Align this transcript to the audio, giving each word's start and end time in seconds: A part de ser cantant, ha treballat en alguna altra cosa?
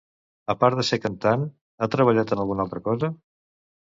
A 0.53 0.55
part 0.61 0.79
de 0.79 0.85
ser 0.87 0.99
cantant, 1.03 1.45
ha 1.87 1.91
treballat 1.97 2.35
en 2.37 2.45
alguna 2.45 2.67
altra 2.67 2.83
cosa? 2.89 3.13